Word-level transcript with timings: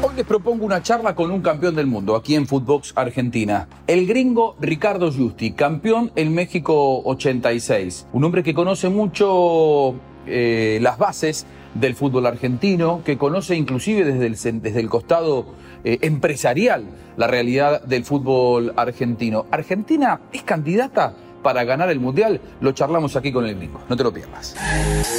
Hoy 0.00 0.14
les 0.14 0.24
propongo 0.24 0.64
una 0.64 0.80
charla 0.80 1.16
con 1.16 1.32
un 1.32 1.42
campeón 1.42 1.74
del 1.74 1.88
mundo 1.88 2.14
aquí 2.14 2.36
en 2.36 2.46
Footbox 2.46 2.92
Argentina. 2.94 3.66
El 3.88 4.06
gringo 4.06 4.54
Ricardo 4.60 5.10
Justi, 5.10 5.50
campeón 5.50 6.12
en 6.14 6.32
México 6.32 7.02
86. 7.02 8.06
Un 8.12 8.22
hombre 8.22 8.44
que 8.44 8.54
conoce 8.54 8.90
mucho 8.90 9.96
eh, 10.26 10.78
las 10.82 10.98
bases 10.98 11.46
del 11.74 11.96
fútbol 11.96 12.26
argentino, 12.26 13.02
que 13.04 13.18
conoce 13.18 13.56
inclusive 13.56 14.04
desde 14.04 14.26
el, 14.26 14.62
desde 14.62 14.78
el 14.78 14.88
costado 14.88 15.46
eh, 15.82 15.98
empresarial 16.02 16.84
la 17.16 17.26
realidad 17.26 17.82
del 17.82 18.04
fútbol 18.04 18.74
argentino. 18.76 19.46
¿Argentina 19.50 20.20
es 20.32 20.44
candidata? 20.44 21.14
Para 21.42 21.64
ganar 21.64 21.90
el 21.90 22.00
Mundial, 22.00 22.40
lo 22.60 22.72
charlamos 22.72 23.16
aquí 23.16 23.32
con 23.32 23.46
el 23.46 23.56
gringo. 23.56 23.82
No 23.88 23.96
te 23.96 24.02
lo 24.02 24.12
pierdas. 24.12 24.54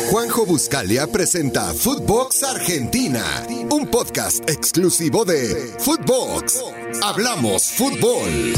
Juanjo 0.09 0.45
Buscalia 0.45 1.07
presenta 1.07 1.73
Footbox 1.73 2.43
Argentina, 2.43 3.23
un 3.69 3.87
podcast 3.87 4.49
exclusivo 4.49 5.25
de 5.25 5.73
Footbox. 5.79 6.63
Hablamos 7.03 7.67
fútbol. 7.71 8.53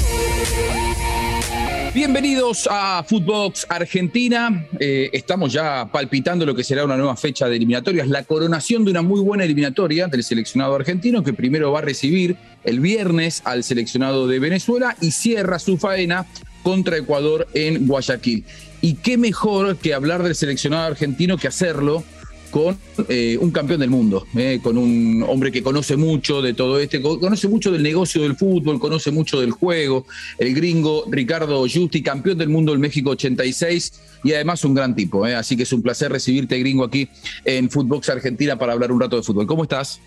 Bienvenidos 1.93 2.69
a 2.71 3.03
Footbox 3.03 3.65
Argentina. 3.67 4.65
Eh, 4.79 5.09
estamos 5.11 5.51
ya 5.51 5.89
palpitando 5.91 6.45
lo 6.45 6.55
que 6.55 6.63
será 6.63 6.85
una 6.85 6.95
nueva 6.95 7.17
fecha 7.17 7.49
de 7.49 7.57
eliminatorias, 7.57 8.07
la 8.07 8.23
coronación 8.23 8.85
de 8.85 8.91
una 8.91 9.01
muy 9.01 9.19
buena 9.19 9.43
eliminatoria 9.43 10.07
del 10.07 10.23
seleccionado 10.23 10.73
argentino 10.73 11.21
que 11.21 11.33
primero 11.33 11.73
va 11.73 11.79
a 11.79 11.81
recibir 11.81 12.37
el 12.63 12.79
viernes 12.79 13.41
al 13.43 13.65
seleccionado 13.65 14.25
de 14.25 14.39
Venezuela 14.39 14.95
y 15.01 15.11
cierra 15.11 15.59
su 15.59 15.77
faena 15.77 16.25
contra 16.63 16.97
Ecuador 16.97 17.47
en 17.53 17.87
Guayaquil. 17.87 18.43
Y 18.81 18.95
qué 18.95 19.17
mejor 19.17 19.77
que 19.77 19.93
hablar 19.93 20.23
del 20.23 20.35
seleccionado 20.35 20.87
argentino 20.87 21.37
que 21.37 21.47
hacerlo 21.47 22.03
con 22.51 22.77
eh, 23.07 23.37
un 23.39 23.49
campeón 23.51 23.79
del 23.79 23.89
mundo, 23.89 24.27
eh, 24.35 24.59
con 24.61 24.77
un 24.77 25.23
hombre 25.27 25.51
que 25.51 25.63
conoce 25.63 25.95
mucho 25.95 26.41
de 26.41 26.53
todo 26.53 26.79
este, 26.79 27.01
conoce 27.01 27.47
mucho 27.47 27.71
del 27.71 27.81
negocio 27.81 28.21
del 28.21 28.35
fútbol, 28.35 28.79
conoce 28.79 29.09
mucho 29.09 29.39
del 29.39 29.51
juego, 29.51 30.05
el 30.37 30.53
gringo 30.53 31.05
Ricardo 31.09 31.61
Justi, 31.61 32.03
campeón 32.03 32.37
del 32.37 32.49
mundo 32.49 32.73
del 32.73 32.79
México 32.79 33.11
86 33.11 34.19
y 34.25 34.33
además 34.33 34.63
un 34.65 34.75
gran 34.75 34.95
tipo. 34.95 35.25
Eh. 35.25 35.33
así 35.33 35.55
que 35.55 35.63
es 35.63 35.73
un 35.73 35.81
placer 35.81 36.11
recibirte, 36.11 36.59
gringo, 36.59 36.83
aquí 36.83 37.07
en 37.45 37.69
Footbox 37.69 38.09
Argentina 38.09 38.57
para 38.57 38.73
hablar 38.73 38.91
un 38.91 38.99
rato 38.99 39.15
de 39.15 39.23
fútbol. 39.23 39.47
¿Cómo 39.47 39.63
estás? 39.63 40.01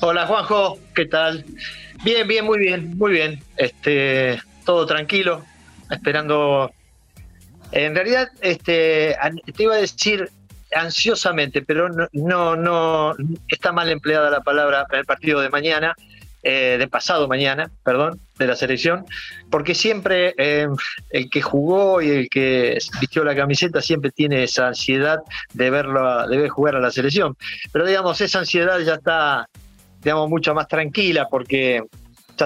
Hola 0.00 0.26
Juanjo, 0.26 0.78
¿qué 0.94 1.04
tal? 1.04 1.44
Bien, 2.02 2.26
bien, 2.26 2.44
muy 2.44 2.58
bien, 2.58 2.96
muy 2.96 3.12
bien. 3.12 3.40
Este, 3.56 4.40
todo 4.64 4.86
tranquilo, 4.86 5.44
esperando. 5.92 6.72
En 7.70 7.94
realidad, 7.94 8.28
este, 8.40 9.16
te 9.56 9.62
iba 9.62 9.74
a 9.74 9.78
decir 9.78 10.30
ansiosamente, 10.74 11.62
pero 11.62 11.88
no, 12.12 12.56
no, 12.56 13.14
está 13.48 13.72
mal 13.72 13.90
empleada 13.90 14.30
la 14.30 14.40
palabra 14.40 14.86
en 14.90 14.98
el 14.98 15.04
partido 15.04 15.40
de 15.40 15.50
mañana, 15.50 15.94
eh, 16.42 16.76
de 16.78 16.88
pasado 16.88 17.28
mañana, 17.28 17.70
perdón, 17.84 18.20
de 18.38 18.46
la 18.46 18.56
selección, 18.56 19.04
porque 19.50 19.74
siempre 19.74 20.34
eh, 20.36 20.66
el 21.10 21.30
que 21.30 21.40
jugó 21.40 22.02
y 22.02 22.10
el 22.10 22.28
que 22.28 22.78
vistió 23.00 23.22
la 23.24 23.36
camiseta 23.36 23.80
siempre 23.80 24.10
tiene 24.10 24.42
esa 24.42 24.68
ansiedad 24.68 25.20
de 25.52 25.70
verlo, 25.70 26.26
de 26.26 26.36
ver 26.36 26.48
jugar 26.48 26.76
a 26.76 26.80
la 26.80 26.90
selección. 26.90 27.36
Pero 27.72 27.86
digamos, 27.86 28.20
esa 28.20 28.40
ansiedad 28.40 28.80
ya 28.80 28.94
está, 28.94 29.48
digamos, 30.02 30.28
mucho 30.28 30.52
más 30.54 30.66
tranquila 30.66 31.28
porque 31.30 31.82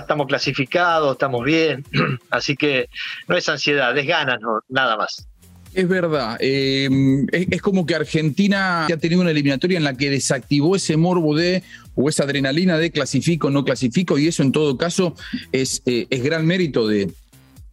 estamos 0.00 0.27
clasificados, 0.27 1.12
estamos 1.12 1.44
bien, 1.44 1.84
así 2.30 2.56
que 2.56 2.89
no 3.28 3.36
es 3.36 3.48
ansiedad, 3.48 3.97
es 3.97 4.06
ganas, 4.06 4.39
nada 4.69 4.97
más. 4.97 5.27
Es 5.75 5.86
verdad, 5.86 6.39
eh, 6.41 6.89
es, 7.33 7.61
como 7.61 7.84
que 7.84 7.94
Argentina 7.94 8.86
ha 8.86 8.97
tenido 8.97 9.20
una 9.20 9.30
eliminatoria 9.30 9.77
en 9.77 9.84
la 9.84 9.94
que 9.94 10.08
desactivó 10.08 10.74
ese 10.74 10.97
morbo 10.97 11.36
de 11.36 11.62
o 11.94 12.08
esa 12.08 12.24
adrenalina 12.24 12.78
de 12.78 12.91
clasifico, 12.91 13.50
no 13.50 13.62
clasifico, 13.62 14.19
y 14.19 14.27
eso 14.27 14.42
en 14.42 14.52
todo 14.52 14.78
caso 14.78 15.14
es, 15.52 15.83
eh, 15.84 16.06
es 16.08 16.22
gran 16.22 16.47
mérito 16.47 16.89
de, 16.89 17.12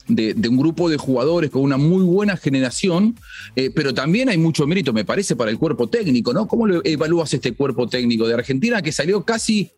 de, 0.07 0.49
un 0.49 0.57
grupo 0.57 0.89
de 0.89 0.97
jugadores 0.97 1.49
con 1.49 1.61
una 1.61 1.77
muy 1.77 2.03
buena 2.03 2.35
generación, 2.35 3.17
eh, 3.56 3.69
pero 3.73 3.94
también 3.94 4.29
hay 4.29 4.38
mucho 4.38 4.67
mérito, 4.67 4.91
me 4.91 5.06
parece, 5.06 5.38
para 5.38 5.51
el 5.51 5.57
cuerpo 5.57 5.88
técnico, 5.88 6.33
¿no? 6.33 6.47
¿Cómo 6.47 6.67
evalúas 6.83 7.33
este 7.33 7.53
cuerpo 7.53 7.88
técnico 7.88 8.28
de 8.28 8.33
Argentina 8.33 8.81
que 8.81 8.91
salió 8.91 9.23
casi 9.23 9.72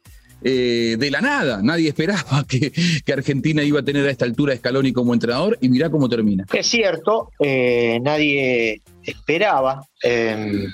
eh, 0.48 0.96
de 1.00 1.10
la 1.10 1.22
nada. 1.22 1.60
Nadie 1.64 1.88
esperaba 1.88 2.46
que, 2.48 2.72
Argentina 3.12 3.64
iba 3.64 3.80
a 3.80 3.84
tener 3.84 4.06
a 4.06 4.12
esta 4.12 4.26
altura 4.26 4.56
Scaloni 4.56 4.94
como 4.94 5.12
entrenador 5.12 5.58
y 5.60 5.70
mirá 5.70 5.90
cómo 5.90 6.08
termina. 6.08 6.46
Es 6.54 6.68
cierto, 6.68 7.32
eh, 7.40 8.00
nadie 8.04 8.84
esperaba 9.02 9.82
em, 10.04 10.72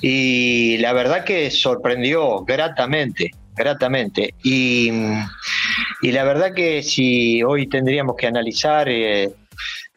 y 0.00 0.78
la 0.78 0.94
verdad 0.94 1.24
que 1.24 1.50
sorprendió 1.50 2.42
gratamente, 2.46 3.32
gratamente. 3.54 4.32
Y, 4.42 4.90
la 6.00 6.24
verdad 6.24 6.54
que 6.54 6.82
si 6.82 7.42
hoy 7.42 7.68
tendríamos 7.68 8.16
que 8.16 8.26
analizar... 8.26 8.88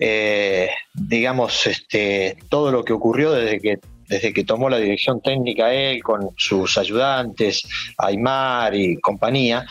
Eh, 0.02 0.70
digamos, 0.94 1.68
este, 1.68 2.38
todo 2.48 2.72
lo 2.72 2.86
que 2.86 2.94
ocurrió 2.94 3.34
desde 3.34 3.60
que 3.60 3.80
desde 4.10 4.34
que 4.34 4.44
tomó 4.44 4.70
la 4.70 4.80
dirección 4.80 5.22
técnica 5.22 5.72
él 5.72 6.02
con 6.04 6.32
sus 6.36 6.78
ayudantes, 6.78 7.64
Aymar 7.98 8.76
y 8.76 9.00
compañía, 9.00 9.66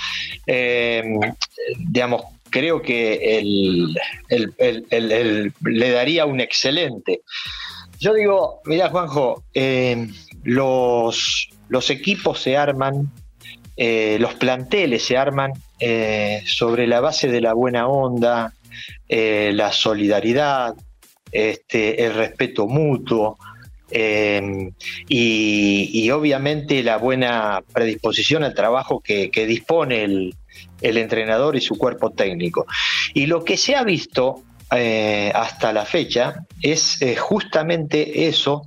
eh, 0.46 1.02
digamos, 1.78 2.22
creo 2.48 2.80
que 2.80 3.42
le 5.60 5.90
daría 5.90 6.24
un 6.24 6.40
excelente. 6.40 7.22
Yo 7.98 8.14
digo, 8.14 8.60
mira 8.64 8.88
Juanjo, 8.90 9.42
eh, 9.52 10.08
los, 10.44 11.50
los, 11.68 11.90
equipos 11.90 12.40
se 12.40 12.56
arman, 12.56 13.10
eh, 13.76 14.18
los 14.20 14.34
planteles 14.34 15.04
se 15.04 15.16
arman 15.16 15.52
sobre 16.46 16.86
la 16.86 17.00
base 17.00 17.28
de 17.28 17.40
la 17.40 17.54
buena 17.54 17.86
onda, 17.88 18.52
la 19.08 19.72
solidaridad, 19.72 20.74
este, 21.30 22.04
el 22.04 22.14
respeto 22.14 22.66
mutuo, 22.66 23.38
eh, 23.90 24.70
y, 25.08 26.10
obviamente 26.10 26.82
la 26.82 26.96
buena 26.98 27.62
predisposición 27.72 28.44
al 28.44 28.54
trabajo 28.54 29.00
que, 29.00 29.30
dispone 29.46 30.04
el, 30.04 30.34
entrenador 30.80 31.56
y 31.56 31.60
su 31.60 31.76
cuerpo 31.76 32.10
técnico. 32.10 32.66
Y 33.14 33.26
lo 33.26 33.44
que 33.44 33.56
se 33.56 33.76
ha 33.76 33.84
visto 33.84 34.42
eh, 34.70 35.32
hasta 35.34 35.72
la 35.72 35.84
fecha 35.84 36.44
es 36.60 37.00
eh, 37.00 37.16
justamente 37.16 38.28
eso, 38.28 38.62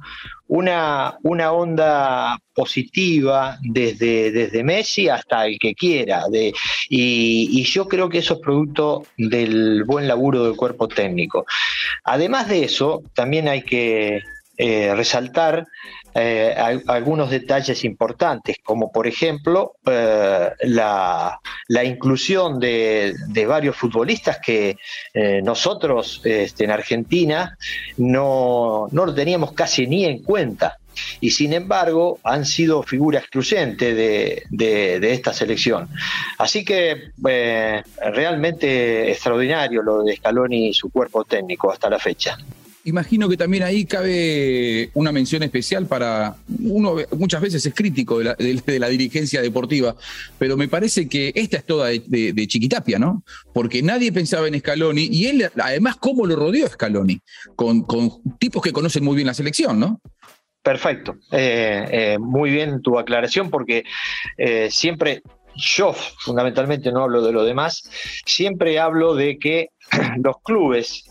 una, 0.48 1.18
una, 1.24 1.52
onda 1.52 2.38
positiva 2.54 3.58
desde, 3.62 4.32
desde 4.32 4.64
Messi 4.64 5.08
hasta 5.08 5.46
el 5.46 5.58
que 5.60 5.76
quiera. 5.76 6.24
Y, 6.90 7.64
yo 7.64 7.88
creo 7.88 8.10
que 8.10 8.18
eso 8.18 8.34
es 8.34 8.40
producto 8.42 9.06
del 9.18 9.84
buen 9.86 10.08
laburo 10.08 10.44
del 10.44 10.56
cuerpo 10.56 10.88
técnico. 10.88 11.46
Además 12.04 12.50
de 12.50 12.66
eso, 12.66 13.04
también 13.14 13.48
hay 13.48 13.62
que 13.62 14.22
eh, 14.64 14.94
resaltar 14.94 15.66
eh, 16.14 16.56
algunos 16.86 17.32
detalles 17.32 17.84
importantes, 17.84 18.58
como 18.64 18.92
por 18.92 19.08
ejemplo 19.08 19.74
eh, 19.88 20.52
la, 20.66 21.40
inclusión 21.84 22.60
de, 22.60 23.16
varios 23.48 23.76
futbolistas 23.76 24.38
que 24.38 24.78
nosotros 25.42 26.22
este, 26.24 26.66
en 26.66 26.70
Argentina 26.70 27.58
no, 27.98 28.88
no 28.92 29.06
lo 29.08 29.16
teníamos 29.16 29.54
casi 29.54 29.88
ni 29.88 30.06
en 30.06 30.22
cuenta 30.22 30.78
y 31.20 31.32
sin 31.32 31.54
embargo 31.54 32.20
han 32.24 32.46
sido 32.46 32.84
figura 32.84 33.18
excluyente 33.18 33.96
de, 33.96 34.44
de, 34.52 35.12
esta 35.12 35.34
selección. 35.34 35.90
Así 36.38 36.64
que 36.64 37.10
realmente 37.18 39.10
extraordinario 39.10 39.82
lo 39.82 40.04
de 40.04 40.18
Scaloni 40.18 40.68
y 40.68 40.74
su 40.76 40.92
cuerpo 40.92 41.24
técnico 41.24 41.72
hasta 41.72 41.90
la 41.90 41.98
fecha. 41.98 42.38
Imagino 42.84 43.30
que 43.30 43.38
también 43.38 43.62
ahí 43.62 43.86
cabe 43.86 44.90
una 44.96 45.12
mención 45.12 45.44
especial 45.44 45.86
para, 45.86 46.36
uno 46.64 46.96
muchas 47.16 47.40
veces 47.40 47.64
es 47.64 47.76
crítico 47.76 48.18
de 48.18 48.80
la, 48.80 48.90
dirigencia 48.90 49.40
deportiva, 49.40 49.96
pero 50.40 50.58
me 50.58 50.68
parece 50.68 51.08
que 51.08 51.32
esta 51.36 51.58
es 51.58 51.64
toda 51.64 51.90
de, 51.90 52.48
Chiquitapia, 52.48 52.98
¿no? 52.98 53.24
Porque 53.54 53.84
nadie 53.84 54.12
pensaba 54.12 54.48
en 54.48 54.60
Scaloni 54.60 55.08
y 55.12 55.28
él, 55.28 55.52
además, 55.62 55.98
cómo 55.98 56.26
lo 56.26 56.36
rodeó 56.36 56.68
Scaloni, 56.68 57.20
con, 57.56 57.86
tipos 58.40 58.64
que 58.64 58.74
conocen 58.74 59.04
muy 59.04 59.16
bien 59.16 59.28
la 59.28 59.36
selección, 59.36 59.80
¿no? 59.80 60.02
Perfecto, 60.64 61.18
eh, 61.32 61.88
eh, 61.92 62.18
muy 62.20 62.50
bien 62.50 62.82
tu 62.82 62.98
aclaración 62.98 63.52
porque 63.52 63.84
eh, 64.38 64.70
siempre 64.72 65.22
yo 65.56 65.94
fundamentalmente 65.94 66.92
no 66.92 67.04
hablo 67.04 67.22
de 67.22 67.32
lo 67.32 67.44
demás, 67.44 67.84
siempre 68.26 68.80
hablo 68.80 69.14
de 69.14 69.38
que 69.38 69.70
los 70.24 70.42
clubes 70.44 71.04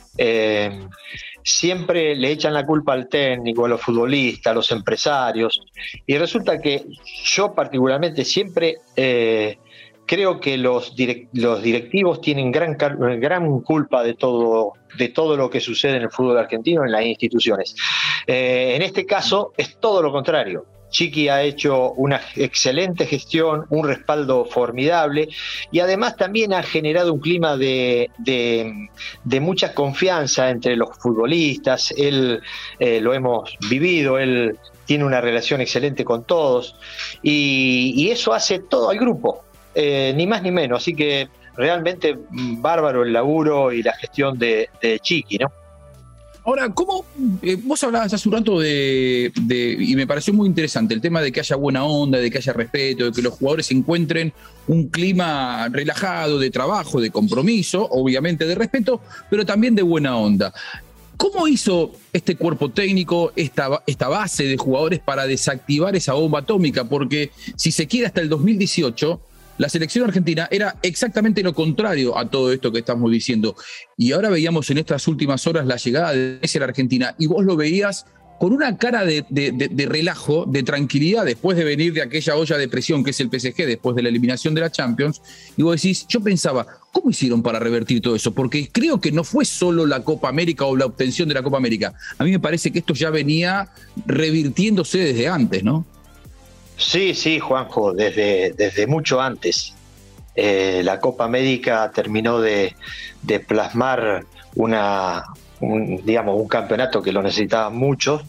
siempre 1.43 2.15
le 2.15 2.31
echan 2.31 2.55
la 2.55 2.67
culpa 2.67 2.93
al 2.93 3.09
técnico, 3.09 3.65
a 3.65 3.69
los 3.69 3.81
futbolistas, 3.81 4.51
a 4.51 4.55
los 4.55 4.71
empresarios, 4.71 5.61
y 6.07 6.17
resulta 6.19 6.61
que 6.61 6.85
yo 7.25 7.55
particularmente 7.55 8.25
siempre 8.25 8.79
eh, 8.97 9.59
creo 10.07 10.41
que 10.41 10.59
los, 10.59 10.97
directivos 10.97 12.21
tienen 12.21 12.51
gran, 12.51 12.77
gran 13.21 13.61
culpa 13.61 14.03
de 14.03 14.15
todo, 14.15 14.73
de 14.99 15.09
todo 15.09 15.37
lo 15.37 15.49
que 15.49 15.61
sucede 15.61 15.97
en 15.97 16.03
el 16.03 16.11
fútbol 16.11 16.37
argentino, 16.37 16.85
en 16.85 16.91
las 16.91 17.05
instituciones. 17.05 17.77
Eh, 18.27 18.73
en 18.75 18.83
este 18.83 19.07
caso 19.07 19.53
es 19.57 19.79
todo 19.79 20.03
lo 20.03 20.11
contrario. 20.11 20.67
Chiqui 20.91 21.29
ha 21.29 21.43
hecho 21.43 21.93
una 21.93 22.21
excelente 22.37 23.07
gestión, 23.07 23.67
un 23.71 23.87
respaldo 23.87 24.45
formidable 24.45 25.29
y 25.71 25.81
además 25.81 26.17
también 26.17 26.53
ha 26.53 26.63
generado 26.63 27.15
un 27.15 27.21
clima 27.21 27.57
de, 27.57 28.11
de, 28.19 29.41
mucha 29.41 29.75
confianza 29.75 30.51
entre 30.51 30.77
los 30.77 30.91
futbolistas. 30.99 31.93
Él 31.97 32.41
eh, 32.79 33.01
lo 33.01 33.15
hemos 33.15 33.57
vivido, 33.69 34.19
él 34.19 34.59
tiene 34.85 35.05
una 35.05 35.21
relación 35.21 35.61
excelente 35.61 36.05
con 36.05 36.25
todos 36.25 36.77
y, 37.23 38.11
eso 38.11 38.33
hace 38.35 38.59
todo 38.59 38.91
al 38.91 38.99
grupo, 38.99 39.45
eh, 39.75 40.13
ni 40.17 40.27
más 40.27 40.43
ni 40.43 40.51
menos. 40.51 40.83
Así 40.83 40.95
que 40.95 41.29
realmente 41.57 42.19
bárbaro 42.31 43.05
el 43.05 43.13
laburo 43.13 43.73
y 43.73 43.83
la 43.83 43.93
gestión 43.93 44.39
de, 44.39 44.69
de 44.83 44.99
Chiqui, 44.99 45.39
¿no? 45.39 45.60
Ahora, 46.45 46.71
¿cómo? 46.71 47.05
Eh, 47.43 47.57
vos 47.63 47.83
hablabas 47.85 48.13
hace 48.15 48.29
un 48.29 48.35
rato 48.35 48.59
de, 48.59 49.33
y 49.79 49.95
me 49.95 50.07
pareció 50.07 50.33
muy 50.33 50.49
interesante, 50.49 50.95
el 50.95 51.01
tema 51.01 51.21
de 51.21 51.33
que 51.33 51.41
haya 51.41 51.57
buena 51.57 51.85
onda, 51.85 52.19
de 52.19 52.31
que 52.31 52.39
haya 52.39 52.53
respeto, 52.53 53.05
de 53.05 53.13
que 53.13 53.23
los 53.23 53.35
jugadores 53.35 53.71
encuentren 53.71 54.33
un 54.67 54.89
clima 54.89 55.69
relajado 55.69 56.39
de 56.39 56.51
trabajo, 56.51 57.01
de 57.01 57.11
compromiso, 57.11 57.87
obviamente 57.91 58.47
de 58.47 58.55
respeto, 58.55 59.01
pero 59.29 59.45
también 59.45 59.75
de 59.75 59.83
buena 59.83 60.17
onda. 60.17 60.53
¿Cómo 61.17 61.47
hizo 61.47 61.93
este 62.15 62.37
cuerpo 62.37 62.71
técnico, 62.71 63.33
esta, 63.37 63.83
esta 63.87 64.09
base 64.09 64.45
de 64.45 64.57
jugadores 64.57 65.01
para 65.01 65.27
desactivar 65.27 65.95
esa 65.95 66.15
bomba 66.15 66.39
atómica? 66.39 66.85
Porque 66.85 67.31
si 67.57 67.73
se 67.73 67.87
quiere 67.87 68.07
hasta 68.07 68.23
el 68.23 68.31
2018, 68.31 69.21
la 69.61 69.69
selección 69.69 70.07
argentina 70.07 70.49
era 70.51 70.77
exactamente 70.81 71.43
lo 71.43 71.55
contrario 71.55 72.17
a 72.17 72.31
todo 72.31 72.51
esto 72.51 72.73
que 72.73 72.79
estamos 72.79 73.11
diciendo. 73.13 73.55
Y 73.95 74.13
ahora 74.13 74.31
veíamos 74.31 74.71
en 74.71 74.79
estas 74.79 75.07
últimas 75.07 75.47
horas 75.47 75.67
la 75.67 75.77
llegada 75.77 76.15
de 76.15 76.39
Messi 76.41 76.59
la 76.59 76.65
Argentina 76.65 77.15
y 77.19 77.27
vos 77.27 77.45
lo 77.45 77.57
veías 77.57 78.07
con 78.39 78.55
una 78.55 78.79
cara 78.79 79.05
de, 79.05 79.87
relajo, 79.87 80.47
de 80.47 80.63
tranquilidad, 80.63 81.27
después 81.27 81.59
de 81.59 81.65
venir 81.65 81.93
de 81.93 82.01
aquella 82.01 82.37
olla 82.37 82.57
de 82.57 82.69
presión 82.69 83.05
que 83.05 83.11
es 83.11 83.21
el 83.21 83.29
PSG, 83.29 83.67
después 83.67 83.95
de 83.95 84.03
la 84.03 84.09
eliminación 84.09 84.55
de 84.55 84.63
la 84.63 84.73
Champions, 84.73 85.21
y 85.59 85.63
vos 85.63 85.77
decís, 85.77 86.07
yo 86.09 86.23
pensaba, 86.23 86.67
¿cómo 86.91 87.11
hicieron 87.11 87.43
para 87.43 87.59
revertir 87.59 88.01
todo 88.01 88.17
eso? 88.17 88.33
Porque 88.33 88.71
creo 88.73 88.99
que 88.99 89.13
no 89.13 89.25
fue 89.25 89.45
solo 89.45 89.85
la 89.85 90.03
Copa 90.03 90.31
América 90.31 90.65
o 90.65 90.75
la 90.75 90.87
obtención 90.87 91.29
de 91.29 91.35
la 91.35 91.43
Copa 91.43 91.59
América. 91.59 91.93
A 92.17 92.25
mí 92.25 92.31
me 92.31 92.41
parece 92.41 92.71
que 92.71 92.79
esto 92.79 92.95
ya 92.95 93.11
venía 93.11 93.69
revirtiéndose 94.07 95.01
desde 95.01 95.29
antes, 95.29 95.63
¿no? 95.63 95.85
Sí, 96.81 97.15
sí, 97.15 97.39
Juanjo, 97.39 97.93
desde, 97.93 98.53
desde 98.57 98.87
mucho 98.87 99.21
antes. 99.21 99.75
Eh, 100.35 100.81
la 100.83 100.99
Copa 100.99 101.25
América 101.25 101.93
terminó 101.95 102.41
de, 102.41 102.75
plasmar 103.47 104.25
una, 104.55 105.25
un, 105.61 106.05
digamos, 106.05 106.41
un 106.41 106.49
campeonato 106.49 107.03
que 107.03 107.13
lo 107.13 107.23
necesitaban 107.23 107.77
muchos, 107.77 108.23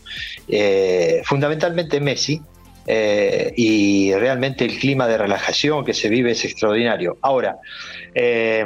eh, 0.50 1.21
fundamentalmente 1.24 2.01
Messi, 2.01 2.42
eh, 2.88 3.53
y 3.56 4.13
realmente 4.15 4.65
el 4.65 4.77
clima 4.77 5.07
de 5.07 5.18
relajación 5.18 5.86
que 5.86 5.94
se 5.94 6.09
vive 6.09 6.31
es 6.31 6.44
extraordinario. 6.44 7.18
Ahora, 7.21 7.57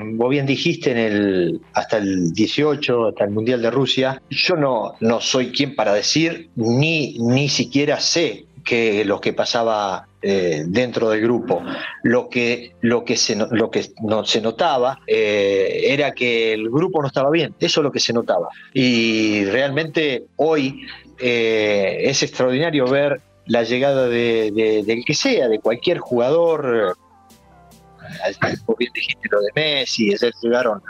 vos 0.02 0.30
bien 0.32 0.48
dijiste 0.48 0.90
en 0.90 0.98
el, 0.98 1.62
hasta 1.74 1.98
el 1.98 2.34
18, 2.34 3.10
hasta 3.10 3.26
el 3.26 3.30
Mundial 3.30 3.62
de 3.62 3.70
Rusia, 3.70 4.20
yo 4.32 4.56
no, 4.56 4.96
no 5.00 5.22
soy 5.22 5.52
quien 5.52 5.76
para 5.76 5.94
decir, 5.94 6.50
ni, 6.56 7.20
ni 7.20 7.50
siquiera 7.50 8.00
sé 8.00 8.46
que 8.66 9.06
lo 9.06 9.22
que 9.22 9.32
pasaba 9.32 10.08
eh, 10.22 10.64
dentro 10.66 11.10
del 11.10 11.22
grupo. 11.22 11.62
Lo 12.04 12.28
que, 12.28 12.74
lo 12.82 13.06
que, 13.06 13.16
se, 13.16 13.36
lo 13.36 13.70
que 13.70 13.86
no, 14.02 14.26
se 14.26 14.42
notaba 14.42 15.00
eh, 15.08 15.86
era 15.90 16.14
que 16.14 16.54
el 16.54 16.70
grupo 16.70 17.02
no 17.02 17.08
estaba 17.08 17.30
bien, 17.30 17.54
eso 17.60 17.80
es 17.80 17.84
lo 17.84 17.92
que 17.92 18.00
se 18.00 18.12
notaba. 18.12 18.50
Y 18.74 19.46
realmente 19.46 20.26
hoy 20.36 20.88
eh, 21.20 22.00
es 22.02 22.24
extraordinario 22.24 22.88
ver 22.88 23.22
la 23.46 23.62
llegada 23.62 24.10
de, 24.10 24.84
del 24.86 25.06
que 25.06 25.14
sea, 25.14 25.48
de 25.48 25.60
cualquier 25.60 26.00
jugador 26.00 26.98
bien 28.78 28.92
dijiste 28.94 29.28
lo 29.32 29.42
de 29.42 29.50
Messi, 29.56 30.14
ayer 30.14 30.34
llegaron 30.42 30.82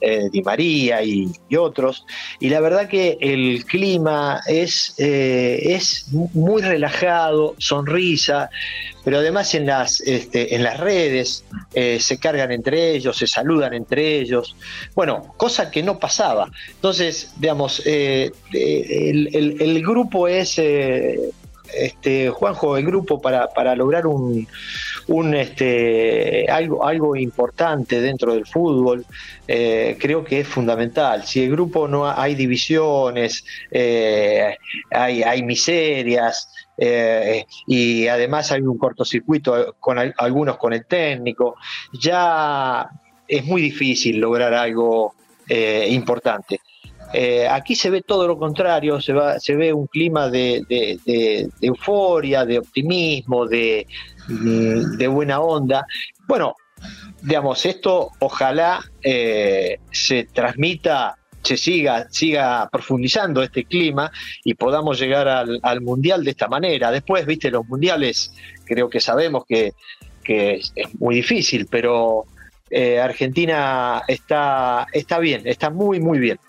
eh, 0.00 0.28
Di 0.30 0.42
María 0.42 1.02
y, 1.02 1.32
otros, 1.56 2.04
y 2.40 2.50
la 2.50 2.60
verdad 2.60 2.88
que 2.88 3.16
el 3.20 3.64
clima 3.64 4.40
es, 4.46 4.94
eh, 4.98 5.74
es 5.74 6.08
muy 6.12 6.62
relajado, 6.62 7.54
sonrisa, 7.58 8.50
pero 9.04 9.18
además 9.18 9.54
en 9.54 9.66
las, 9.66 10.00
este, 10.00 10.54
en 10.54 10.62
las 10.62 10.78
redes 10.78 11.44
eh, 11.74 11.98
se 12.00 12.18
cargan 12.18 12.52
entre 12.52 12.90
ellos, 12.90 13.16
se 13.16 13.26
saludan 13.26 13.72
entre 13.72 14.18
ellos, 14.18 14.56
bueno, 14.94 15.34
cosa 15.36 15.70
que 15.70 15.82
no 15.82 15.98
pasaba. 15.98 16.50
Entonces, 16.68 17.32
digamos, 17.38 17.80
el, 17.86 18.32
el, 18.52 19.82
grupo 19.82 20.28
es 20.28 20.58
este, 21.74 22.30
Juanjo, 22.30 22.76
el 22.76 22.84
grupo 22.84 23.20
para, 23.20 23.48
para 23.48 23.74
lograr 23.74 24.06
un, 24.06 24.46
un 25.08 25.34
este, 25.34 26.46
algo, 26.48 26.84
algo 26.86 27.16
importante 27.16 28.00
dentro 28.00 28.34
del 28.34 28.46
fútbol, 28.46 29.04
eh, 29.46 29.96
creo 30.00 30.24
que 30.24 30.40
es 30.40 30.48
fundamental. 30.48 31.24
Si 31.24 31.42
el 31.42 31.50
grupo 31.50 31.88
no 31.88 32.08
hay 32.08 32.34
divisiones, 32.34 33.44
eh, 33.70 34.56
hay, 34.90 35.22
hay 35.22 35.42
miserias, 35.42 36.48
eh, 36.76 37.44
y 37.66 38.06
además 38.08 38.50
hay 38.52 38.62
un 38.62 38.78
cortocircuito 38.78 39.76
con 39.78 39.98
algunos 40.16 40.56
con 40.56 40.72
el 40.72 40.86
técnico, 40.86 41.56
ya 41.92 42.88
es 43.26 43.44
muy 43.44 43.62
difícil 43.62 44.18
lograr 44.18 44.54
algo 44.54 45.14
importante. 45.46 46.60
Eh, 47.16 47.46
aquí 47.46 47.76
se 47.76 47.90
ve 47.90 48.02
todo 48.02 48.26
lo 48.26 48.36
contrario, 48.36 49.00
se, 49.00 49.12
va, 49.12 49.38
se 49.38 49.54
ve 49.54 49.72
un 49.72 49.86
clima 49.86 50.28
de, 50.28 50.64
euforia, 51.60 52.44
de 52.44 52.58
optimismo, 52.58 53.46
de, 53.46 53.86
de, 54.26 55.06
buena 55.06 55.38
onda. 55.38 55.86
Bueno, 56.26 56.56
digamos, 57.22 57.64
esto 57.66 58.10
ojalá 58.18 58.80
eh, 59.00 59.78
se 59.92 60.24
transmita, 60.24 61.16
se 61.40 61.56
siga, 61.56 62.08
siga 62.10 62.68
profundizando 62.72 63.44
este 63.44 63.64
clima 63.64 64.10
y 64.42 64.54
podamos 64.54 64.98
llegar 64.98 65.28
al, 65.28 65.80
mundial 65.82 66.24
de 66.24 66.32
esta 66.32 66.48
manera. 66.48 66.90
Después, 66.90 67.24
viste, 67.26 67.48
los 67.48 67.64
mundiales 67.68 68.34
creo 68.64 68.90
que 68.90 68.98
sabemos 68.98 69.44
que, 69.46 69.72
es, 70.24 70.72
muy 70.98 71.14
difícil, 71.14 71.68
pero 71.70 72.24
eh, 72.70 72.98
Argentina 72.98 74.02
está, 74.08 74.88
está 74.92 75.20
bien, 75.20 75.42
está 75.44 75.70
muy, 75.70 76.00
muy 76.00 76.18
bien. 76.18 76.40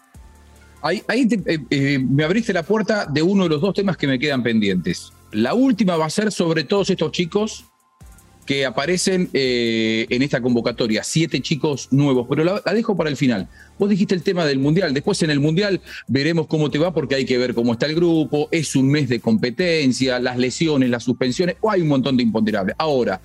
Ahí, 0.85 1.01
eh, 1.09 1.57
eh, 1.71 1.97
me 1.97 2.23
abriste 2.23 2.53
la 2.53 2.61
puerta 2.61 3.07
de 3.07 3.23
uno 3.23 3.45
de 3.45 3.49
los 3.49 3.59
dos 3.59 3.73
temas 3.73 3.97
que 3.97 4.05
me 4.05 4.19
quedan 4.19 4.43
pendientes. 4.43 5.11
La 5.31 5.55
última 5.55 5.97
va 5.97 6.05
a 6.05 6.09
ser 6.11 6.31
sobre 6.31 6.63
todos 6.63 6.91
estos 6.91 7.11
chicos 7.11 7.65
que 8.45 8.67
aparecen 8.67 9.27
eh, 9.33 10.05
en 10.11 10.21
esta 10.21 10.41
convocatoria, 10.41 11.03
siete 11.03 11.41
chicos 11.41 11.88
nuevos, 11.89 12.27
pero 12.29 12.43
la, 12.43 12.62
dejo 12.71 12.95
para 12.95 13.10
el 13.10 13.17
final. 13.17 13.50
Vos 13.79 13.89
dijiste 13.89 14.13
el 14.13 14.21
tema 14.21 14.45
del 14.45 14.60
Mundial, 14.60 14.93
después 14.93 15.24
en 15.24 15.31
el 15.31 15.39
Mundial 15.39 15.81
veremos 16.07 16.45
cómo 16.45 16.69
te 16.69 16.77
va 16.77 16.93
porque 16.93 17.15
hay 17.15 17.25
que 17.25 17.39
ver 17.39 17.55
cómo 17.55 17.74
está 17.74 17.88
el 17.88 17.95
grupo, 17.95 18.48
es 18.51 18.75
un 18.75 18.88
mes 18.88 19.10
de 19.10 19.19
competencia, 19.19 20.19
las 20.19 20.38
lesiones, 20.38 20.91
las 20.91 21.03
suspensiones, 21.03 21.55
hay 21.67 21.81
un 21.81 21.88
montón 21.88 22.15
de 22.15 22.21
imponderables. 22.21 22.75
Ahora, 22.77 23.21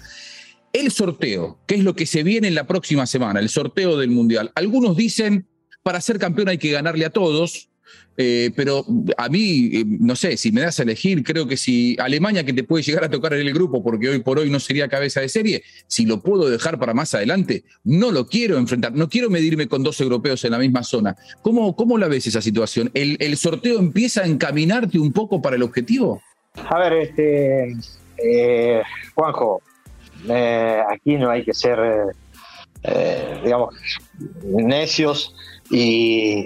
el 0.73 0.91
sorteo, 0.91 1.59
¿qué 1.67 1.75
es 1.75 1.85
lo 1.85 1.95
que 1.95 2.07
se 2.07 2.23
viene 2.23 2.49
en 2.49 2.55
la 2.55 2.67
próxima 2.67 3.05
semana, 3.05 3.39
el 3.39 3.51
sorteo 3.51 3.99
del 3.99 4.09
Mundial. 4.09 4.51
Algunos 4.55 4.97
dicen 4.97 5.47
para 5.83 6.01
ser 6.01 6.19
campeón 6.19 6.49
hay 6.49 6.59
que 6.59 6.71
ganarle 6.71 7.05
a 7.05 7.11
todos. 7.11 7.71
Eh, 8.17 8.51
pero 8.55 8.85
a 9.17 9.29
mí, 9.31 9.71
eh, 9.73 9.85
no 9.87 10.15
sé, 10.15 10.37
si 10.37 10.53
me 10.53 10.61
das 10.61 10.79
a 10.79 10.83
elegir, 10.83 11.23
creo 11.23 11.47
que 11.47 11.57
si 11.57 11.97
Alemania, 11.99 12.45
que 12.45 12.53
te 12.53 12.65
puede 12.65 12.83
llegar 12.83 13.05
a 13.05 13.09
tocar 13.09 13.33
en 13.33 13.47
el 13.47 13.55
grupo, 13.55 13.83
porque 13.83 14.11
hoy 14.11 14.19
por 14.19 14.39
hoy 14.39 14.51
no 14.51 14.61
sería 14.61 14.89
cabeza 14.89 15.21
de 15.21 15.29
serie, 15.31 15.63
si 15.87 16.05
lo 16.05 16.21
puedo 16.21 16.51
dejar 16.51 16.79
para 16.79 16.93
más 16.93 17.15
adelante, 17.15 17.65
no 17.83 18.11
lo 18.11 18.27
quiero 18.27 18.59
enfrentar, 18.59 18.93
no 18.93 19.09
quiero 19.09 19.31
medirme 19.31 19.69
con 19.69 19.83
dos 19.83 19.99
europeos 20.03 20.45
en 20.45 20.51
la 20.51 20.59
misma 20.59 20.83
zona. 20.83 21.17
¿Cómo, 21.41 21.75
cómo 21.75 21.97
la 21.97 22.09
ves 22.09 22.27
esa 22.27 22.43
situación? 22.43 22.91
¿El, 22.93 23.37
sorteo 23.39 23.79
empieza 23.79 24.23
a 24.23 24.27
encaminarte 24.27 24.99
un 24.99 25.13
poco 25.13 25.41
para 25.41 25.57
el 25.57 25.63
objetivo? 25.63 26.21
A 26.69 26.79
ver, 26.79 26.93
este, 26.95 27.75
eh, 28.19 28.83
Juanjo, 29.15 29.63
aquí 30.93 31.17
no 31.17 31.31
hay 31.31 31.43
que 31.43 31.55
ser, 31.55 31.79
digamos, 33.43 33.75
necios 34.43 35.35
y, 35.71 36.45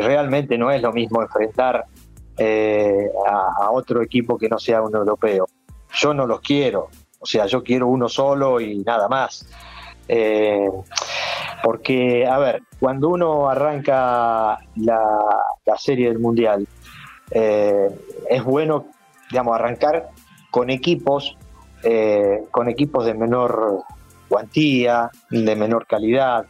realmente 0.00 0.56
no 0.56 0.70
es 0.70 0.80
lo 0.80 0.92
mismo 0.92 1.20
enfrentar 1.20 1.84
eh, 2.36 3.08
a, 3.26 3.70
otro 3.70 4.02
equipo 4.02 4.38
que 4.38 4.48
no 4.48 4.58
sea 4.58 4.82
un 4.82 4.94
europeo. 4.94 5.46
Yo 5.92 6.14
no 6.14 6.26
los 6.26 6.40
quiero, 6.40 6.88
o 7.18 7.26
sea, 7.26 7.46
yo 7.46 7.62
quiero 7.62 7.88
uno 7.88 8.08
solo 8.08 8.60
y 8.60 8.78
nada 8.78 9.08
más. 9.08 9.46
Eh, 10.06 10.68
porque, 11.62 12.26
a 12.26 12.38
ver, 12.38 12.62
cuando 12.78 13.08
uno 13.08 13.50
arranca 13.50 14.58
la, 14.76 15.76
serie 15.76 16.08
del 16.08 16.18
Mundial, 16.18 16.66
eh, 17.30 17.88
es 18.28 18.44
bueno, 18.44 18.86
digamos, 19.30 19.54
arrancar 19.54 20.10
con 20.50 20.70
equipos, 20.70 21.36
con 22.50 22.68
equipos 22.68 23.06
de 23.06 23.14
menor 23.14 23.84
cuantía, 24.28 25.10
de 25.30 25.56
menor 25.56 25.86
calidad 25.86 26.44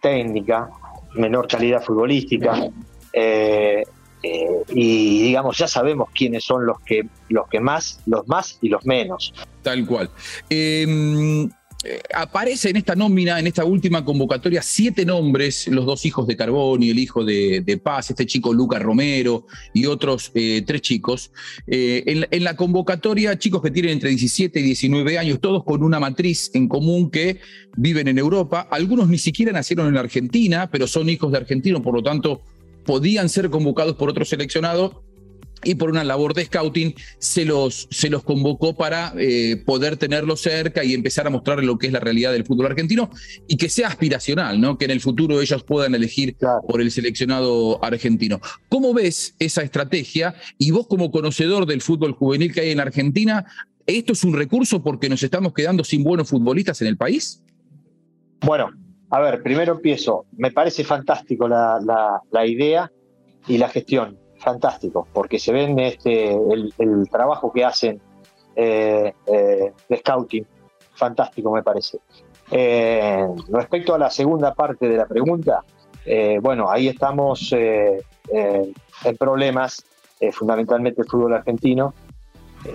técnica, 0.00 0.70
menor 1.14 1.46
calidad 1.48 1.82
futbolística. 1.82 2.68
Eh, 3.12 3.84
Eh, 4.22 4.62
y 4.68 5.22
digamos, 5.24 5.58
ya 5.58 5.66
sabemos 5.66 6.08
quiénes 6.14 6.44
son 6.44 6.64
los 6.64 6.78
que, 6.80 7.02
los 7.28 7.48
que 7.48 7.60
más, 7.60 8.00
los 8.06 8.26
más 8.28 8.58
y 8.62 8.68
los 8.68 8.84
menos. 8.86 9.34
Tal 9.62 9.84
cual. 9.84 10.10
Em, 10.48 11.50
eh, 11.84 12.00
aparece 12.14 12.70
en 12.70 12.76
esta 12.76 12.94
nómina, 12.94 13.38
en 13.38 13.46
esta 13.46 13.64
última 13.64 14.04
convocatoria, 14.04 14.62
siete 14.62 15.04
nombres, 15.04 15.68
los 15.68 15.86
dos 15.86 16.04
hijos 16.06 16.26
de 16.26 16.36
Carboni, 16.36 16.90
el 16.90 16.98
hijo 16.98 17.24
de, 17.24 17.80
Paz, 17.82 18.10
este 18.10 18.26
chico 18.26 18.52
Lucas 18.52 18.82
Romero 18.82 19.46
y 19.72 19.86
otros 19.86 20.30
eh, 20.34 20.62
tres 20.66 20.82
chicos. 20.82 21.32
en, 21.66 22.26
en, 22.30 22.44
la 22.44 22.54
convocatoria, 22.54 23.38
chicos 23.38 23.62
que 23.62 23.70
tienen 23.70 23.92
entre 23.92 24.10
17 24.10 24.60
y 24.60 24.62
19 24.62 25.18
años, 25.18 25.40
todos 25.40 25.64
con 25.64 25.82
una 25.82 25.98
matriz 25.98 26.50
en 26.54 26.68
común 26.68 27.10
que 27.10 27.40
viven 27.76 28.08
en 28.08 28.18
Europa. 28.18 28.68
Algunos 28.70 29.08
ni 29.08 29.18
siquiera 29.18 29.52
nacieron 29.52 29.88
en 29.88 29.96
Argentina, 29.96 30.70
pero 30.70 30.86
son 30.86 31.08
hijos 31.08 31.32
de 31.32 31.38
argentinos, 31.38 31.80
por 31.80 31.94
lo 31.94 32.02
tanto 32.02 32.42
podían 32.84 33.28
ser 33.28 33.50
convocados 33.50 33.96
por 33.96 34.10
otro 34.10 34.24
seleccionado 34.24 35.02
y 35.64 35.74
por 35.74 35.90
una 35.90 36.04
labor 36.04 36.34
de 36.34 36.44
scouting 36.44 36.94
se 37.18 37.44
los, 37.44 37.88
se 37.90 38.10
los 38.10 38.22
convocó 38.22 38.74
para 38.74 39.12
eh, 39.18 39.62
poder 39.64 39.96
tenerlo 39.96 40.36
cerca 40.36 40.84
y 40.84 40.94
empezar 40.94 41.26
a 41.26 41.30
mostrar 41.30 41.62
lo 41.62 41.78
que 41.78 41.88
es 41.88 41.92
la 41.92 42.00
realidad 42.00 42.32
del 42.32 42.44
fútbol 42.44 42.66
argentino 42.66 43.10
y 43.48 43.56
que 43.56 43.68
sea 43.68 43.88
aspiracional, 43.88 44.60
¿no? 44.60 44.78
que 44.78 44.86
en 44.86 44.90
el 44.92 45.00
futuro 45.00 45.40
ellos 45.40 45.62
puedan 45.64 45.94
elegir 45.94 46.36
por 46.68 46.80
el 46.80 46.90
seleccionado 46.90 47.82
argentino. 47.84 48.40
¿Cómo 48.68 48.94
ves 48.94 49.34
esa 49.38 49.62
estrategia? 49.62 50.34
Y 50.58 50.70
vos 50.70 50.86
como 50.86 51.10
conocedor 51.10 51.66
del 51.66 51.82
fútbol 51.82 52.12
juvenil 52.12 52.52
que 52.52 52.60
hay 52.60 52.70
en 52.70 52.80
Argentina, 52.80 53.44
¿esto 53.86 54.12
es 54.12 54.24
un 54.24 54.34
recurso 54.34 54.82
porque 54.82 55.08
nos 55.08 55.22
estamos 55.22 55.52
quedando 55.52 55.84
sin 55.84 56.04
buenos 56.04 56.28
futbolistas 56.28 56.80
en 56.82 56.88
el 56.88 56.96
país? 56.96 57.42
Bueno, 58.40 58.70
a 59.10 59.20
ver, 59.20 59.42
primero 59.42 59.74
empiezo. 59.74 60.24
Me 60.36 60.50
parece 60.50 60.84
fantástico 60.84 61.46
la, 61.46 62.46
idea 62.46 62.90
y 63.46 63.58
la 63.58 63.68
gestión. 63.68 64.18
Fantástico, 64.42 65.06
porque 65.12 65.38
se 65.38 65.52
ven 65.52 65.78
este, 65.78 66.32
el, 66.32 67.08
trabajo 67.08 67.52
que 67.52 67.64
hacen 67.64 68.00
eh, 68.56 69.14
eh, 69.26 69.72
de 69.88 69.96
scouting. 69.98 70.44
Fantástico, 70.94 71.52
me 71.52 71.62
parece. 71.62 72.00
Eh, 72.50 73.24
respecto 73.50 73.94
a 73.94 73.98
la 73.98 74.10
segunda 74.10 74.52
parte 74.52 74.88
de 74.88 74.96
la 74.96 75.06
pregunta, 75.06 75.62
bueno, 76.40 76.68
ahí 76.68 76.88
estamos 76.88 77.52
en 77.52 78.02
problemas, 79.16 79.84
fundamentalmente 80.32 81.02
el 81.02 81.08
fútbol 81.08 81.34
argentino. 81.34 81.94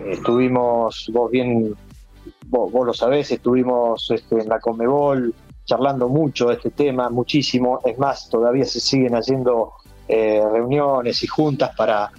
estuvimos, 0.06 1.10
vos 1.12 1.30
bien, 1.30 1.76
vos, 2.46 2.72
lo 2.86 2.94
sabés, 2.94 3.30
estuvimos 3.32 4.10
este, 4.10 4.40
en 4.40 4.48
la 4.48 4.62
Comebol 4.62 5.34
charlando 5.66 6.08
mucho 6.08 6.48
de 6.48 6.54
este 6.54 6.72
tema, 6.72 7.10
muchísimo. 7.10 7.82
Es 7.84 8.00
más, 8.00 8.30
todavía 8.30 8.64
se 8.64 8.80
siguen 8.80 9.16
haciendo 9.16 9.74
eh, 10.08 10.42
reuniones 10.52 11.24
y 11.24 11.28
juntas 11.28 11.76
para, 11.76 12.12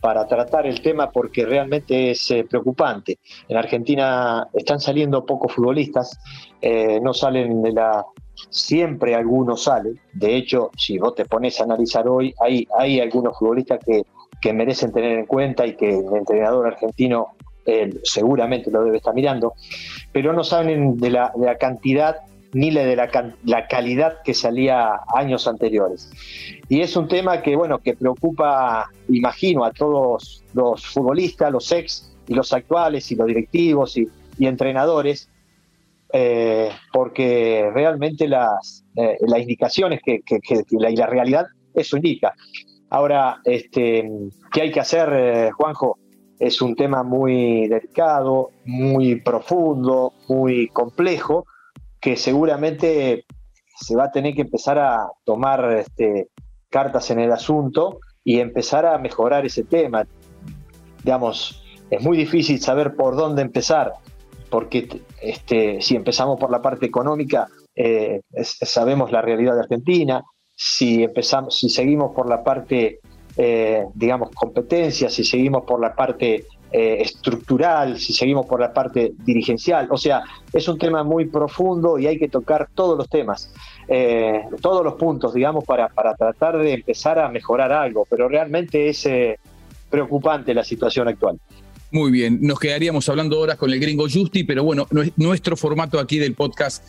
para 0.00 0.26
tratar 0.26 0.66
el 0.66 0.80
tema 0.80 1.10
porque 1.10 1.44
realmente 1.44 2.10
es 2.10 2.30
eh, 2.30 2.44
preocupante. 2.48 3.18
En 3.48 3.56
Argentina 3.56 4.48
están 4.52 4.80
saliendo 4.80 5.24
pocos 5.24 5.52
futbolistas, 5.52 6.18
eh, 6.60 7.00
no 7.00 7.12
salen 7.12 7.62
de 7.62 7.72
la... 7.72 8.04
Siempre 8.50 9.14
algunos 9.14 9.62
salen. 9.62 9.98
De 10.12 10.36
hecho, 10.36 10.70
si 10.76 10.98
vos 10.98 11.14
te 11.14 11.24
pones 11.24 11.58
a 11.60 11.64
analizar 11.64 12.06
hoy, 12.06 12.34
hay, 12.38 12.68
hay 12.78 13.00
algunos 13.00 13.38
futbolistas 13.38 13.82
que, 13.84 14.02
que 14.42 14.52
merecen 14.52 14.92
tener 14.92 15.18
en 15.18 15.26
cuenta 15.26 15.66
y 15.66 15.74
que 15.74 15.88
el 15.88 16.14
entrenador 16.14 16.66
argentino 16.66 17.28
seguramente 18.04 18.70
lo 18.70 18.84
debe 18.84 18.98
estar 18.98 19.12
mirando, 19.12 19.54
pero 20.12 20.32
no 20.32 20.44
saben 20.44 20.98
de 20.98 21.10
la, 21.10 21.32
de 21.34 21.46
la 21.46 21.58
cantidad 21.58 22.18
ni 22.52 22.70
la 22.70 22.84
de 22.84 22.96
la, 22.96 23.66
calidad 23.68 24.22
que 24.24 24.34
salía 24.34 25.00
años 25.14 25.46
anteriores. 25.46 26.10
Y 26.68 26.80
es 26.80 26.96
un 26.96 27.08
tema 27.08 27.42
que, 27.42 27.56
bueno, 27.56 27.78
que 27.78 27.94
preocupa, 27.94 28.90
imagino, 29.08 29.64
a 29.64 29.72
todos 29.72 30.44
los 30.54 30.86
futbolistas, 30.86 31.52
los 31.52 31.70
ex 31.72 32.12
y 32.26 32.34
los 32.34 32.52
actuales, 32.52 33.10
y 33.12 33.16
los 33.16 33.26
directivos 33.26 33.96
y, 33.96 34.08
entrenadores, 34.38 35.30
eh, 36.12 36.70
porque 36.92 37.70
realmente 37.72 38.28
las, 38.28 38.84
eh, 38.96 39.16
las 39.20 39.40
indicaciones 39.40 40.00
que, 40.04 40.22
la, 40.78 40.90
y 40.90 40.96
la 40.96 41.06
realidad 41.06 41.46
eso 41.74 41.96
indica. 41.96 42.34
Ahora, 42.90 43.40
este, 43.44 44.08
¿qué 44.52 44.62
hay 44.62 44.70
que 44.70 44.80
hacer, 44.80 45.08
eh, 45.12 45.50
Juanjo? 45.52 45.98
Es 46.38 46.60
un 46.60 46.76
tema 46.76 47.02
muy 47.02 47.66
delicado, 47.66 48.50
muy 48.64 49.16
profundo, 49.16 50.12
muy 50.28 50.68
complejo, 50.68 51.46
que 52.00 52.16
seguramente 52.16 53.24
se 53.78 53.96
va 53.96 54.04
a 54.04 54.10
tener 54.10 54.34
que 54.34 54.42
empezar 54.42 54.78
a 54.78 55.08
tomar 55.24 55.72
este, 55.72 56.28
cartas 56.70 57.10
en 57.10 57.20
el 57.20 57.32
asunto 57.32 58.00
y 58.24 58.40
empezar 58.40 58.86
a 58.86 58.98
mejorar 58.98 59.46
ese 59.46 59.64
tema. 59.64 60.06
Digamos, 61.02 61.62
es 61.90 62.02
muy 62.02 62.16
difícil 62.16 62.60
saber 62.60 62.96
por 62.96 63.16
dónde 63.16 63.42
empezar, 63.42 63.92
porque 64.50 65.02
este, 65.20 65.80
si 65.80 65.94
empezamos 65.94 66.38
por 66.38 66.50
la 66.50 66.62
parte 66.62 66.86
económica, 66.86 67.48
eh, 67.74 68.22
sabemos 68.42 69.12
la 69.12 69.22
realidad 69.22 69.54
de 69.54 69.60
Argentina, 69.60 70.24
si, 70.54 71.04
empezamos, 71.04 71.58
si 71.58 71.68
seguimos 71.68 72.14
por 72.14 72.28
la 72.28 72.42
parte, 72.42 73.00
eh, 73.36 73.84
digamos, 73.94 74.30
competencia, 74.30 75.10
si 75.10 75.22
seguimos 75.22 75.64
por 75.64 75.80
la 75.80 75.94
parte 75.94 76.46
eh, 76.78 77.00
estructural, 77.00 77.98
si 77.98 78.12
seguimos 78.12 78.44
por 78.44 78.60
la 78.60 78.70
parte 78.70 79.14
dirigencial. 79.24 79.88
O 79.90 79.96
sea, 79.96 80.24
es 80.52 80.68
un 80.68 80.78
tema 80.78 81.02
muy 81.04 81.24
profundo 81.24 81.98
y 81.98 82.06
hay 82.06 82.18
que 82.18 82.28
tocar 82.28 82.68
todos 82.74 82.98
los 82.98 83.08
temas, 83.08 83.50
eh, 83.88 84.42
todos 84.60 84.84
los 84.84 84.92
puntos, 84.96 85.32
digamos, 85.32 85.64
para, 85.64 85.88
para 85.88 86.14
tratar 86.14 86.58
de 86.58 86.74
empezar 86.74 87.18
a 87.18 87.30
mejorar 87.30 87.72
algo. 87.72 88.06
Pero 88.10 88.28
realmente 88.28 88.90
es 88.90 89.06
eh, 89.06 89.38
preocupante 89.88 90.52
la 90.52 90.64
situación 90.64 91.08
actual. 91.08 91.38
Muy 91.92 92.10
bien, 92.10 92.40
nos 92.42 92.60
quedaríamos 92.60 93.08
hablando 93.08 93.40
horas 93.40 93.56
con 93.56 93.70
el 93.70 93.80
gringo 93.80 94.04
Justi, 94.12 94.44
pero 94.44 94.62
bueno, 94.62 94.86
nuestro 95.16 95.56
formato 95.56 95.98
aquí 95.98 96.18
del 96.18 96.34
podcast 96.34 96.84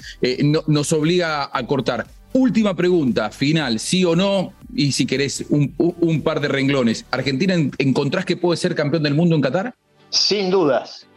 nos 0.68 0.92
obliga 0.92 1.50
a 1.54 1.66
cortar. 1.66 2.08
Última 2.38 2.76
pregunta, 2.76 3.32
final, 3.32 3.80
sí 3.80 4.06
o 4.06 4.16
no, 4.16 4.54
y 4.72 4.92
si 4.92 5.08
querés 5.08 5.44
un, 5.50 6.22
par 6.22 6.40
de 6.40 6.48
renglones. 6.48 7.04
¿Argentina 7.10 7.56
encontrás 7.80 8.26
que 8.26 8.38
puede 8.38 8.58
ser 8.58 8.76
campeón 8.76 9.02
del 9.02 9.16
mundo 9.16 9.36
en 9.36 9.42
Qatar? 9.42 9.74
Sin 10.10 10.52
dudas, 10.52 11.08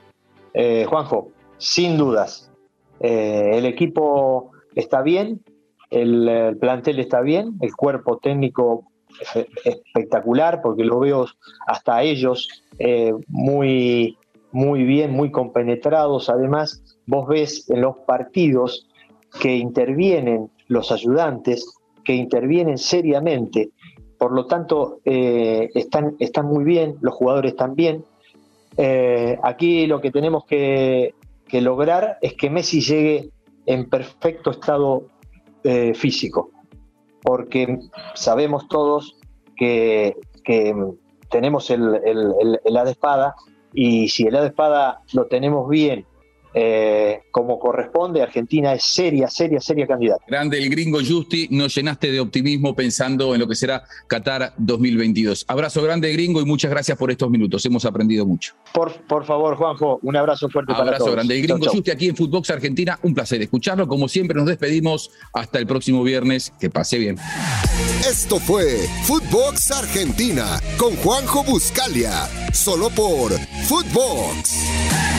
eh, 0.54 0.86
Juanjo, 0.88 1.30
sin 1.58 1.98
dudas. 1.98 2.50
Eh, 3.00 3.50
el 3.52 3.66
equipo 3.66 4.52
está 4.74 5.02
bien, 5.02 5.42
el, 5.90 6.56
plantel 6.58 6.98
está 6.98 7.20
bien, 7.20 7.52
el 7.60 7.74
cuerpo 7.76 8.16
técnico 8.16 8.86
espectacular, 9.64 10.62
porque 10.62 10.84
lo 10.84 11.00
veo 11.00 11.26
hasta 11.66 12.02
ellos 12.02 12.48
eh, 12.78 13.12
muy, 13.28 14.16
muy 14.52 14.84
bien, 14.84 15.10
muy 15.10 15.30
compenetrados. 15.30 16.30
Además, 16.30 16.82
vos 17.04 17.28
ves 17.28 17.68
en 17.68 17.82
los 17.82 17.96
partidos 18.06 18.88
que 19.38 19.56
intervienen 19.56 20.50
los 20.70 20.92
ayudantes 20.92 21.74
que 22.04 22.14
intervienen 22.14 22.78
seriamente. 22.78 23.70
Por 24.16 24.32
lo 24.32 24.46
tanto, 24.46 25.00
eh, 25.04 25.68
están, 25.74 26.14
están 26.20 26.46
muy 26.46 26.64
bien, 26.64 26.96
los 27.00 27.14
jugadores 27.14 27.52
están 27.52 27.74
bien. 27.74 28.04
Eh, 28.76 29.36
aquí 29.42 29.86
lo 29.88 30.00
que 30.00 30.12
tenemos 30.12 30.44
que, 30.44 31.14
lograr 31.52 32.18
es 32.22 32.34
que 32.34 32.48
Messi 32.48 32.80
llegue 32.80 33.30
en 33.66 33.90
perfecto 33.90 34.52
estado 34.52 35.02
eh, 35.64 35.92
físico, 35.94 36.50
porque 37.20 37.80
sabemos 38.14 38.68
todos 38.68 39.18
que, 39.56 40.16
tenemos 41.30 41.70
el, 41.70 41.96
el, 42.04 42.60
el, 42.64 42.74
de 42.84 42.90
espada 42.90 43.34
y 43.72 44.08
si 44.08 44.26
el 44.26 44.34
A 44.36 44.40
de 44.40 44.48
espada 44.48 45.02
lo 45.12 45.26
tenemos 45.26 45.68
bien 45.68 46.04
eh, 46.52 47.22
como 47.30 47.58
corresponde, 47.58 48.22
Argentina 48.22 48.72
es 48.72 48.84
seria, 48.84 49.28
seria, 49.28 49.60
seria 49.60 49.86
candidata. 49.86 50.24
Grande 50.26 50.58
el 50.58 50.68
gringo 50.68 50.98
Justi, 51.06 51.48
nos 51.50 51.74
llenaste 51.74 52.10
de 52.10 52.20
optimismo 52.20 52.74
pensando 52.74 53.34
en 53.34 53.40
lo 53.40 53.48
que 53.48 53.54
será 53.54 53.84
Qatar 54.06 54.54
2022. 54.56 55.44
Abrazo 55.48 55.82
grande 55.82 56.12
gringo 56.12 56.40
y 56.40 56.44
muchas 56.44 56.70
gracias 56.70 56.98
por 56.98 57.10
estos 57.10 57.30
minutos, 57.30 57.64
hemos 57.66 57.84
aprendido 57.84 58.26
mucho. 58.26 58.54
Por, 58.72 58.92
por 59.06 59.24
favor, 59.24 59.56
Juanjo, 59.56 60.00
un 60.02 60.16
abrazo 60.16 60.48
fuerte 60.48 60.72
abrazo 60.72 60.84
para 60.86 60.98
todos. 60.98 61.08
Abrazo 61.08 61.16
grande. 61.16 61.36
El 61.36 61.42
gringo 61.42 61.70
Justi 61.70 61.90
aquí 61.90 62.08
en 62.08 62.16
Footbox 62.16 62.50
Argentina, 62.50 62.98
un 63.02 63.14
placer 63.14 63.40
escucharlo. 63.42 63.86
Como 63.86 64.08
siempre 64.08 64.36
nos 64.36 64.46
despedimos 64.46 65.10
hasta 65.32 65.58
el 65.58 65.66
próximo 65.66 66.02
viernes, 66.02 66.52
que 66.58 66.70
pase 66.70 66.98
bien. 66.98 67.16
Esto 68.08 68.38
fue 68.38 68.88
Footbox 69.04 69.70
Argentina 69.70 70.60
con 70.78 70.96
Juanjo 70.96 71.44
Buscalia, 71.44 72.28
solo 72.52 72.90
por 72.90 73.32
Footbox. 73.68 75.09